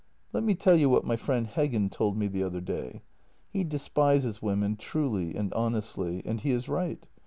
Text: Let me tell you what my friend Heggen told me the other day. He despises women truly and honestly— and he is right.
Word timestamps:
Let 0.33 0.43
me 0.43 0.55
tell 0.55 0.75
you 0.75 0.89
what 0.89 1.05
my 1.05 1.15
friend 1.15 1.47
Heggen 1.47 1.91
told 1.91 2.17
me 2.17 2.25
the 2.25 2.41
other 2.41 2.59
day. 2.59 3.03
He 3.53 3.63
despises 3.63 4.41
women 4.41 4.75
truly 4.75 5.35
and 5.35 5.53
honestly— 5.53 6.23
and 6.25 6.41
he 6.41 6.49
is 6.49 6.67
right. 6.67 7.05